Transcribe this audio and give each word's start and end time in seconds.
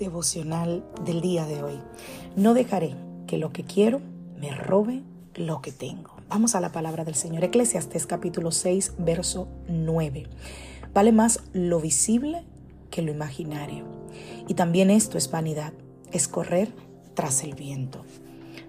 Devocional 0.00 0.82
del 1.04 1.20
día 1.20 1.46
de 1.46 1.62
hoy. 1.62 1.78
No 2.34 2.54
dejaré 2.54 2.96
que 3.28 3.38
lo 3.38 3.52
que 3.52 3.62
quiero 3.62 4.00
me 4.40 4.50
robe 4.50 5.02
lo 5.36 5.60
que 5.60 5.70
tengo. 5.70 6.16
Vamos 6.28 6.54
a 6.54 6.60
la 6.60 6.72
palabra 6.72 7.04
del 7.04 7.14
Señor. 7.14 7.44
Eclesiastes 7.44 8.06
capítulo 8.06 8.50
6, 8.50 8.94
verso 8.98 9.46
9. 9.68 10.26
Vale 10.92 11.12
más 11.12 11.40
lo 11.52 11.80
visible 11.80 12.42
que 12.90 13.02
lo 13.02 13.12
imaginario. 13.12 13.84
Y 14.48 14.54
también 14.54 14.90
esto 14.90 15.18
es 15.18 15.30
vanidad, 15.30 15.72
es 16.10 16.26
correr 16.26 16.72
tras 17.14 17.44
el 17.44 17.54
viento. 17.54 18.04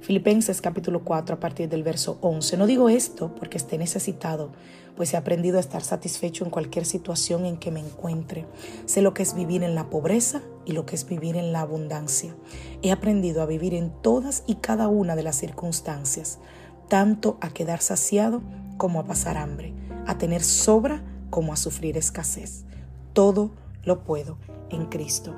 Filipenses 0.01 0.61
capítulo 0.61 1.03
4 1.03 1.35
a 1.35 1.39
partir 1.39 1.69
del 1.69 1.83
verso 1.83 2.17
11. 2.21 2.57
No 2.57 2.65
digo 2.65 2.89
esto 2.89 3.35
porque 3.35 3.57
esté 3.57 3.77
necesitado, 3.77 4.51
pues 4.95 5.13
he 5.13 5.17
aprendido 5.17 5.57
a 5.57 5.59
estar 5.59 5.83
satisfecho 5.83 6.43
en 6.43 6.49
cualquier 6.49 6.85
situación 6.85 7.45
en 7.45 7.57
que 7.57 7.69
me 7.69 7.81
encuentre. 7.81 8.47
Sé 8.85 9.03
lo 9.03 9.13
que 9.13 9.21
es 9.21 9.35
vivir 9.35 9.61
en 9.61 9.75
la 9.75 9.91
pobreza 9.91 10.41
y 10.65 10.71
lo 10.71 10.87
que 10.87 10.95
es 10.95 11.07
vivir 11.07 11.37
en 11.37 11.53
la 11.53 11.61
abundancia. 11.61 12.35
He 12.81 12.91
aprendido 12.91 13.43
a 13.43 13.45
vivir 13.45 13.75
en 13.75 13.91
todas 14.01 14.43
y 14.47 14.55
cada 14.55 14.87
una 14.87 15.15
de 15.15 15.21
las 15.21 15.35
circunstancias, 15.35 16.39
tanto 16.87 17.37
a 17.39 17.49
quedar 17.49 17.79
saciado 17.79 18.41
como 18.77 18.99
a 18.99 19.05
pasar 19.05 19.37
hambre, 19.37 19.75
a 20.07 20.17
tener 20.17 20.41
sobra 20.41 21.03
como 21.29 21.53
a 21.53 21.57
sufrir 21.57 21.95
escasez. 21.95 22.65
Todo 23.13 23.51
lo 23.83 24.03
puedo 24.03 24.39
en 24.71 24.87
Cristo 24.87 25.35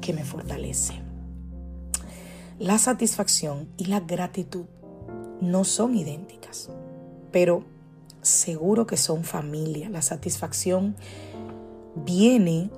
que 0.00 0.12
me 0.12 0.22
fortalece. 0.22 0.99
La 2.60 2.76
satisfacción 2.76 3.70
y 3.78 3.86
la 3.86 4.00
gratitud 4.00 4.66
no 5.40 5.64
son 5.64 5.96
idénticas, 5.96 6.68
pero 7.32 7.64
seguro 8.20 8.86
que 8.86 8.98
son 8.98 9.24
familia. 9.24 9.88
La 9.88 10.02
satisfacción 10.02 10.94
viene 12.04 12.68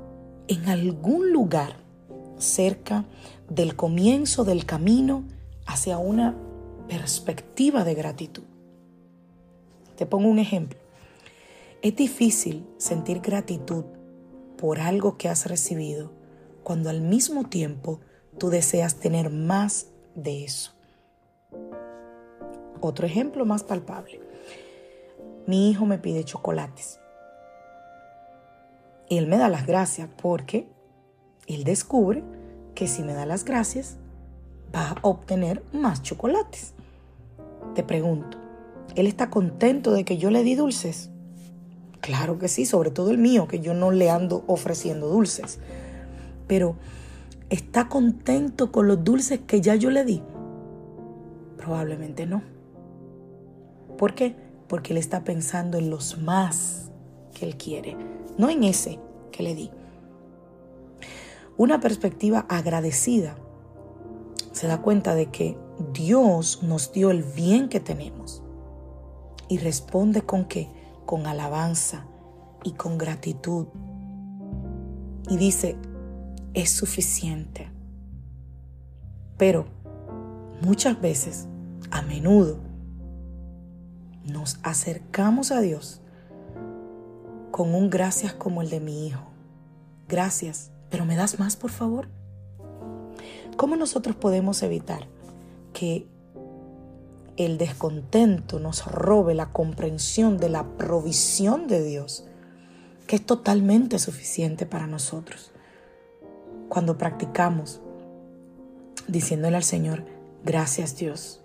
en 0.47 0.69
algún 0.69 1.33
lugar 1.33 1.79
cerca 2.39 3.07
del 3.51 3.75
comienzo 3.75 4.45
del 4.45 4.67
camino 4.67 5.25
hacia 5.67 5.99
una 5.99 6.37
perspectiva 6.87 7.83
de 7.83 7.95
gratitud. 7.97 8.45
Te 9.97 10.07
pongo 10.07 10.29
un 10.29 10.39
ejemplo. 10.39 10.79
Es 11.83 11.97
difícil 11.97 12.65
sentir 12.77 13.19
gratitud 13.19 13.83
por 14.57 14.79
algo 14.79 15.19
que 15.19 15.29
has 15.29 15.47
recibido 15.47 16.13
cuando 16.63 16.89
al 16.89 17.01
mismo 17.01 17.49
tiempo 17.49 17.99
tú 18.39 18.51
deseas 18.51 18.97
tener 18.97 19.31
más 19.31 19.87
de 20.15 20.45
eso. 20.45 20.73
Otro 22.81 23.07
ejemplo 23.07 23.45
más 23.45 23.63
palpable. 23.63 24.21
Mi 25.47 25.71
hijo 25.71 25.87
me 25.87 25.99
pide 25.99 26.25
chocolates. 26.25 26.99
Y 29.09 29.19
él 29.19 29.27
me 29.27 29.37
da 29.37 29.49
las 29.49 29.67
gracias 29.67 30.09
porque 30.21 30.69
él 31.47 31.65
descubre 31.65 32.23
que 32.75 32.89
si 32.89 33.03
me 33.03 33.13
da 33.13 33.27
las 33.27 33.45
gracias 33.45 33.97
va 34.75 34.91
a 34.91 34.97
obtener 35.03 35.63
más 35.73 36.03
chocolates. 36.03 36.73
Te 37.75 37.83
pregunto, 37.83 38.39
¿él 38.95 39.07
está 39.07 39.31
contento 39.31 39.93
de 39.93 40.05
que 40.05 40.17
yo 40.17 40.31
le 40.31 40.43
di 40.43 40.55
dulces? 40.55 41.11
Claro 42.01 42.39
que 42.39 42.49
sí, 42.49 42.67
sobre 42.67 42.91
todo 42.91 43.11
el 43.11 43.19
mío, 43.19 43.47
que 43.47 43.61
yo 43.61 43.75
no 43.75 43.91
le 43.91 44.11
ando 44.11 44.45
ofreciendo 44.47 45.09
dulces. 45.09 45.61
Pero 46.49 46.77
¿Está 47.53 47.91
contento 47.91 48.73
con 48.73 48.89
los 48.89 49.05
dulces 49.05 49.41
que 49.47 49.61
ya 49.61 49.75
yo 49.75 49.91
le 49.91 50.07
di? 50.07 50.23
Probablemente 51.59 52.25
no. 52.25 52.43
¿Por 53.99 54.15
qué? 54.15 54.35
Porque 54.69 54.95
él 54.95 54.97
está 54.97 55.23
pensando 55.23 55.77
en 55.77 55.91
los 55.91 56.17
más 56.17 56.91
que 57.35 57.45
él 57.45 57.59
quiere, 57.59 57.95
no 58.39 58.49
en 58.49 58.65
ese 58.65 58.99
que 59.33 59.43
le 59.43 59.55
di. 59.55 59.71
Una 61.59 61.79
perspectiva 61.79 62.47
agradecida 62.49 63.37
se 64.53 64.67
da 64.67 64.81
cuenta 64.81 65.15
de 65.15 65.27
que 65.27 65.59
Dios 65.93 66.63
nos 66.63 66.91
dio 66.91 67.11
el 67.11 67.23
bien 67.23 67.69
que 67.69 67.81
tenemos 67.81 68.43
y 69.49 69.59
responde 69.59 70.23
con 70.23 70.47
qué? 70.47 70.71
Con 71.05 71.27
alabanza 71.27 72.07
y 72.65 72.73
con 72.73 72.97
gratitud. 72.97 73.67
Y 75.29 75.37
dice, 75.37 75.77
es 76.55 76.71
suficiente. 76.71 77.71
Pero 79.39 79.67
muchas 80.61 81.01
veces, 81.01 81.47
a 81.91 82.03
menudo, 82.03 82.59
nos 84.25 84.59
acercamos 84.63 85.51
a 85.51 85.61
Dios 85.61 86.01
con 87.51 87.75
un 87.75 87.91
gracias 87.91 88.33
como 88.33 88.63
el 88.63 88.71
de 88.71 88.81
mi 88.81 89.07
hijo. 89.07 89.25
Gracias, 90.09 90.71
pero 90.91 91.05
¿me 91.05 91.17
das 91.17 91.39
más, 91.39 91.57
por 91.57 91.71
favor? 91.71 92.09
¿Cómo 93.57 93.77
nosotros 93.77 94.17
podemos 94.17 94.63
evitar 94.63 95.07
que 95.73 96.07
el 97.37 97.59
descontento 97.59 98.61
nos 98.61 98.87
robe 98.87 99.35
la 99.35 99.53
comprensión 99.53 100.39
de 100.39 100.49
la 100.49 100.77
provisión 100.77 101.67
de 101.67 101.83
Dios, 101.83 102.27
que 103.07 103.17
es 103.17 103.27
totalmente 103.27 103.99
suficiente 103.99 104.67
para 104.67 104.87
nosotros? 104.87 105.52
Cuando 106.73 106.97
practicamos 106.97 107.83
diciéndole 109.07 109.59
al 109.59 109.63
Señor, 109.63 110.07
gracias 110.43 110.97
Dios, 110.97 111.45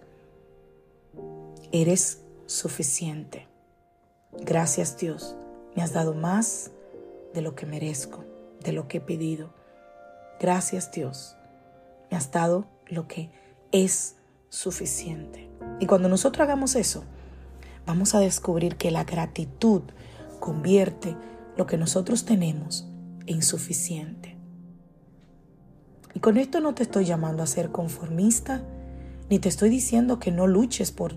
eres 1.73 2.21
suficiente. 2.45 3.45
Gracias 4.39 4.97
Dios, 4.97 5.35
me 5.75 5.83
has 5.83 5.91
dado 5.91 6.13
más 6.13 6.71
de 7.33 7.41
lo 7.41 7.55
que 7.55 7.65
merezco, 7.65 8.23
de 8.63 8.71
lo 8.71 8.87
que 8.87 8.99
he 8.99 9.01
pedido. 9.01 9.53
Gracias 10.39 10.93
Dios, 10.93 11.35
me 12.09 12.15
has 12.15 12.31
dado 12.31 12.65
lo 12.87 13.09
que 13.09 13.29
es 13.73 14.15
suficiente. 14.47 15.49
Y 15.81 15.87
cuando 15.87 16.07
nosotros 16.07 16.45
hagamos 16.45 16.77
eso, 16.77 17.03
vamos 17.85 18.15
a 18.15 18.21
descubrir 18.21 18.77
que 18.77 18.91
la 18.91 19.03
gratitud 19.03 19.81
convierte 20.39 21.17
lo 21.57 21.67
que 21.67 21.75
nosotros 21.75 22.23
tenemos 22.23 22.87
en 23.25 23.41
suficiente. 23.41 24.36
Y 26.17 26.19
con 26.19 26.37
esto 26.37 26.61
no 26.61 26.73
te 26.73 26.81
estoy 26.81 27.05
llamando 27.05 27.43
a 27.43 27.45
ser 27.45 27.69
conformista, 27.69 28.63
ni 29.29 29.37
te 29.37 29.49
estoy 29.49 29.69
diciendo 29.69 30.17
que 30.17 30.31
no 30.31 30.47
luches 30.47 30.91
por, 30.91 31.15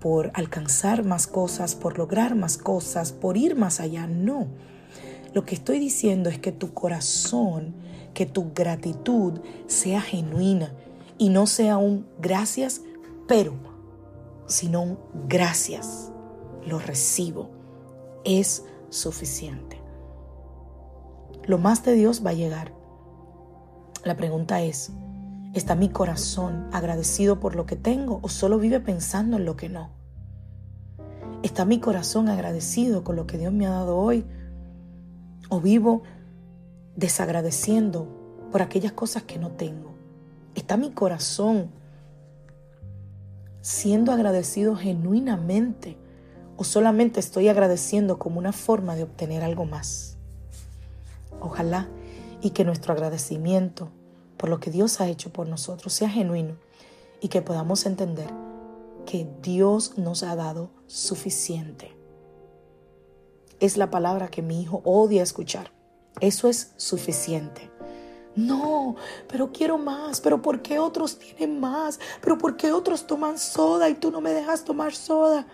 por 0.00 0.32
alcanzar 0.34 1.04
más 1.04 1.28
cosas, 1.28 1.76
por 1.76 1.96
lograr 1.96 2.34
más 2.34 2.58
cosas, 2.58 3.12
por 3.12 3.36
ir 3.36 3.54
más 3.54 3.78
allá. 3.78 4.08
No. 4.08 4.48
Lo 5.34 5.44
que 5.44 5.54
estoy 5.54 5.78
diciendo 5.78 6.28
es 6.28 6.40
que 6.40 6.50
tu 6.50 6.74
corazón, 6.74 7.76
que 8.12 8.26
tu 8.26 8.52
gratitud 8.52 9.38
sea 9.68 10.00
genuina 10.00 10.74
y 11.16 11.28
no 11.28 11.46
sea 11.46 11.76
un 11.76 12.08
gracias, 12.20 12.80
pero, 13.28 13.52
sino 14.48 14.82
un 14.82 14.98
gracias. 15.28 16.10
Lo 16.66 16.80
recibo. 16.80 17.50
Es 18.24 18.64
suficiente. 18.88 19.80
Lo 21.44 21.56
más 21.56 21.84
de 21.84 21.94
Dios 21.94 22.26
va 22.26 22.30
a 22.30 22.32
llegar 22.32 22.79
la 24.04 24.16
pregunta 24.16 24.62
es, 24.62 24.90
¿está 25.52 25.74
mi 25.74 25.90
corazón 25.90 26.68
agradecido 26.72 27.38
por 27.38 27.54
lo 27.54 27.66
que 27.66 27.76
tengo 27.76 28.18
o 28.22 28.28
solo 28.28 28.58
vive 28.58 28.80
pensando 28.80 29.36
en 29.36 29.44
lo 29.44 29.56
que 29.56 29.68
no? 29.68 29.90
¿Está 31.42 31.64
mi 31.64 31.80
corazón 31.80 32.28
agradecido 32.28 33.04
con 33.04 33.16
lo 33.16 33.26
que 33.26 33.38
Dios 33.38 33.52
me 33.52 33.66
ha 33.66 33.70
dado 33.70 33.96
hoy? 33.96 34.24
¿O 35.48 35.60
vivo 35.60 36.02
desagradeciendo 36.96 38.08
por 38.52 38.62
aquellas 38.62 38.92
cosas 38.92 39.24
que 39.24 39.38
no 39.38 39.50
tengo? 39.50 39.94
¿Está 40.54 40.76
mi 40.76 40.90
corazón 40.90 41.70
siendo 43.60 44.12
agradecido 44.12 44.76
genuinamente 44.76 45.98
o 46.56 46.64
solamente 46.64 47.20
estoy 47.20 47.48
agradeciendo 47.48 48.18
como 48.18 48.38
una 48.38 48.52
forma 48.52 48.96
de 48.96 49.02
obtener 49.02 49.42
algo 49.42 49.64
más? 49.64 50.16
Ojalá 51.40 51.88
y 52.40 52.50
que 52.50 52.64
nuestro 52.64 52.92
agradecimiento 52.92 53.90
por 54.36 54.48
lo 54.48 54.60
que 54.60 54.70
Dios 54.70 55.00
ha 55.00 55.08
hecho 55.08 55.32
por 55.32 55.48
nosotros 55.48 55.92
sea 55.92 56.08
genuino 56.08 56.56
y 57.20 57.28
que 57.28 57.42
podamos 57.42 57.84
entender 57.86 58.30
que 59.04 59.28
Dios 59.42 59.98
nos 59.98 60.22
ha 60.22 60.34
dado 60.36 60.70
suficiente. 60.86 61.96
Es 63.58 63.76
la 63.76 63.90
palabra 63.90 64.28
que 64.28 64.40
mi 64.40 64.62
hijo 64.62 64.80
odia 64.84 65.22
escuchar. 65.22 65.70
Eso 66.20 66.48
es 66.48 66.72
suficiente. 66.76 67.70
No, 68.36 68.96
pero 69.28 69.52
quiero 69.52 69.76
más. 69.76 70.20
Pero 70.20 70.40
¿por 70.40 70.62
qué 70.62 70.78
otros 70.78 71.18
tienen 71.18 71.60
más? 71.60 72.00
Pero 72.22 72.38
¿por 72.38 72.56
qué 72.56 72.72
otros 72.72 73.06
toman 73.06 73.38
soda 73.38 73.90
y 73.90 73.94
tú 73.94 74.10
no 74.10 74.20
me 74.20 74.32
dejas 74.32 74.64
tomar 74.64 74.94
soda? 74.94 75.46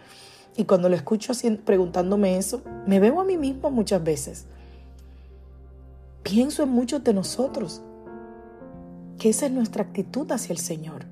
Y 0.56 0.65
cuando 0.65 0.88
lo 0.88 0.94
escucho 0.94 1.33
preguntándome 1.65 2.38
eso, 2.38 2.62
me 2.87 3.00
veo 3.00 3.21
a 3.21 3.25
mí 3.25 3.37
mismo 3.37 3.71
muchas 3.71 4.03
veces. 4.03 4.47
Pienso 6.37 6.62
en 6.65 6.69
muchos 6.69 7.03
de 7.03 7.15
nosotros, 7.15 7.81
que 9.19 9.31
esa 9.31 9.47
es 9.47 9.53
nuestra 9.53 9.85
actitud 9.85 10.31
hacia 10.31 10.53
el 10.53 10.59
Señor. 10.59 11.06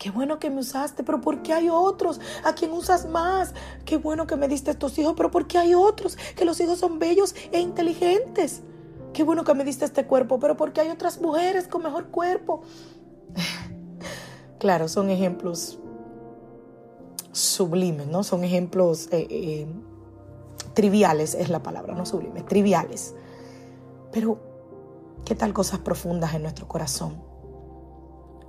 Qué 0.00 0.10
bueno 0.10 0.40
que 0.40 0.50
me 0.50 0.58
usaste, 0.58 1.04
pero 1.04 1.20
¿por 1.20 1.42
qué 1.42 1.52
hay 1.52 1.68
otros 1.68 2.20
a 2.42 2.54
quien 2.54 2.72
usas 2.72 3.08
más? 3.08 3.54
Qué 3.84 3.96
bueno 3.96 4.26
que 4.26 4.34
me 4.34 4.48
diste 4.48 4.72
estos 4.72 4.98
hijos, 4.98 5.14
pero 5.16 5.30
¿por 5.30 5.46
qué 5.46 5.58
hay 5.58 5.74
otros? 5.74 6.16
Que 6.34 6.44
los 6.44 6.58
hijos 6.58 6.80
son 6.80 6.98
bellos 6.98 7.36
e 7.52 7.60
inteligentes. 7.60 8.62
Qué 9.12 9.22
bueno 9.22 9.44
que 9.44 9.54
me 9.54 9.64
diste 9.64 9.84
este 9.84 10.06
cuerpo, 10.06 10.40
pero 10.40 10.56
¿por 10.56 10.72
qué 10.72 10.80
hay 10.80 10.88
otras 10.88 11.20
mujeres 11.20 11.68
con 11.68 11.84
mejor 11.84 12.08
cuerpo? 12.08 12.62
claro, 14.58 14.88
son 14.88 15.08
ejemplos 15.08 15.78
sublimes, 17.30 18.08
¿no? 18.08 18.24
Son 18.24 18.42
ejemplos 18.42 19.06
eh, 19.12 19.28
eh, 19.30 19.66
triviales, 20.74 21.36
es 21.36 21.48
la 21.48 21.62
palabra, 21.62 21.94
no 21.94 22.04
sublimes, 22.06 22.44
triviales. 22.44 23.14
Pero, 24.18 24.40
¿qué 25.24 25.36
tal 25.36 25.52
cosas 25.52 25.78
profundas 25.78 26.34
en 26.34 26.42
nuestro 26.42 26.66
corazón? 26.66 27.22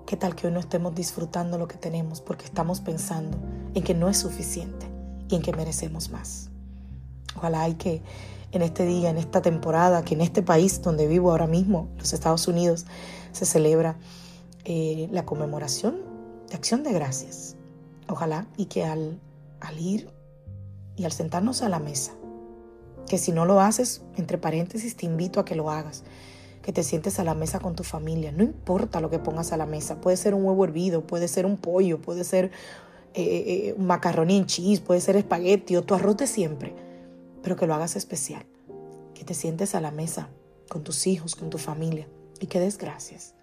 ¿Qué 0.08 0.18
tal 0.18 0.36
que 0.36 0.48
hoy 0.48 0.54
no 0.54 0.60
estemos 0.60 0.96
disfrutando 0.96 1.60
lo 1.60 1.68
que 1.68 1.78
tenemos 1.78 2.22
porque 2.22 2.46
estamos 2.46 2.82
pensando 2.82 3.38
en 3.76 3.84
que 3.84 3.94
no 3.94 4.10
es 4.10 4.18
suficiente 4.18 4.88
y 5.28 5.36
en 5.36 5.44
que 5.44 5.54
merecemos 5.54 6.10
más? 6.10 6.50
Ojalá 7.36 7.62
hay 7.62 7.76
que 7.76 8.02
en 8.52 8.64
este 8.64 8.84
día, 8.88 9.12
en 9.12 9.20
esta 9.20 9.44
temporada, 9.44 10.04
que 10.04 10.16
en 10.16 10.22
este 10.22 10.42
país 10.42 10.82
donde 10.82 11.06
vivo 11.06 11.30
ahora 11.30 11.46
mismo, 11.46 11.90
los 12.00 12.14
Estados 12.14 12.48
Unidos, 12.48 12.88
se 13.32 13.46
celebra 13.46 13.96
eh, 14.66 15.08
la 15.12 15.24
conmemoración 15.24 15.98
de 16.50 16.56
acción 16.56 16.82
de 16.82 16.94
gracias. 16.94 17.58
Ojalá 18.08 18.48
y 18.58 18.66
que 18.66 18.86
al, 18.86 19.20
al 19.60 19.80
ir 19.80 20.10
y 20.96 21.06
al 21.06 21.12
sentarnos 21.12 21.62
a 21.62 21.70
la 21.70 21.78
mesa, 21.78 22.14
que 23.10 23.18
si 23.18 23.34
no 23.34 23.44
lo 23.44 23.60
haces, 23.60 24.04
entre 24.16 24.38
paréntesis, 24.38 24.96
te 24.96 25.06
invito 25.06 25.42
a 25.42 25.46
que 25.46 25.56
lo 25.56 25.70
hagas 25.70 26.06
que 26.62 26.74
te 26.74 26.84
sientes 26.84 27.20
a 27.20 27.24
la 27.24 27.34
mesa 27.34 27.60
con 27.60 27.76
tu 27.76 27.84
familia. 27.84 28.32
No 28.32 28.44
importa 28.44 29.00
lo 29.00 29.10
que 29.10 29.20
pongas 29.20 29.52
a 29.52 29.58
la 29.58 29.66
mesa. 29.66 30.02
Puede 30.02 30.18
ser 30.18 30.34
un 30.34 30.44
huevo 30.44 30.64
hervido, 30.66 31.02
puede 31.06 31.28
ser 31.28 31.46
un 31.46 31.58
pollo, 31.58 32.02
puede 32.02 32.24
ser 32.24 32.52
eh, 33.14 33.24
eh, 33.24 33.76
un 33.78 33.88
macarrón 33.88 34.30
en 34.30 34.46
cheese, 34.46 34.82
puede 34.82 35.02
ser 35.02 35.16
espagueti 35.16 35.76
o 35.76 35.84
tu 35.84 35.96
arroz 35.96 36.18
de 36.18 36.28
siempre. 36.28 36.76
Pero 37.42 37.56
que 37.56 37.66
lo 37.66 37.74
hagas 37.74 37.96
especial. 37.96 38.46
Que 39.14 39.24
te 39.24 39.34
sientes 39.34 39.74
a 39.76 39.82
la 39.82 39.92
mesa 39.92 40.30
con 40.70 40.84
tus 40.84 41.08
hijos, 41.08 41.36
con 41.36 41.50
tu 41.50 41.58
familia 41.58 42.08
y 42.40 42.48
que 42.48 42.60
des 42.60 42.78
gracias. 42.78 43.36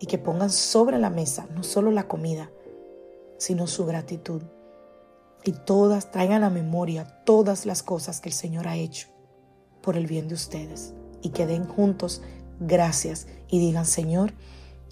Y 0.00 0.06
que 0.06 0.18
pongan 0.18 0.50
sobre 0.50 0.98
la 0.98 1.10
mesa 1.10 1.46
no 1.54 1.62
solo 1.62 1.90
la 1.90 2.08
comida, 2.08 2.50
sino 3.36 3.66
su 3.66 3.84
gratitud. 3.86 4.42
Y 5.44 5.52
todas 5.52 6.10
traigan 6.10 6.44
a 6.44 6.50
memoria 6.50 7.22
todas 7.24 7.66
las 7.66 7.82
cosas 7.82 8.20
que 8.20 8.28
el 8.28 8.34
Señor 8.34 8.68
ha 8.68 8.76
hecho 8.76 9.08
por 9.82 9.96
el 9.96 10.06
bien 10.06 10.28
de 10.28 10.34
ustedes 10.34 10.94
y 11.22 11.30
que 11.30 11.46
den 11.46 11.64
juntos 11.64 12.22
gracias 12.60 13.26
y 13.48 13.58
digan, 13.58 13.86
Señor, 13.86 14.34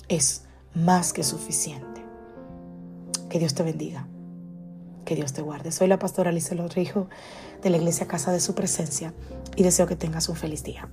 es 0.09 0.45
más 0.75 1.13
que 1.13 1.25
suficiente. 1.25 2.05
Que 3.29 3.39
Dios 3.39 3.55
te 3.55 3.63
bendiga. 3.63 4.07
Que 5.05 5.15
Dios 5.15 5.33
te 5.33 5.43
guarde. 5.43 5.73
Soy 5.73 5.89
la 5.89 5.99
pastora 5.99 6.31
Alicia 6.31 6.57
Lorrijo 6.57 7.09
de 7.63 7.71
la 7.71 7.77
Iglesia 7.77 8.07
Casa 8.07 8.33
de 8.33 8.41
Su 8.41 8.55
Presencia 8.55 9.15
y 9.57 9.63
deseo 9.63 9.87
que 9.87 9.97
tengas 9.97 10.29
un 10.29 10.37
feliz 10.37 10.63
día. 10.63 10.89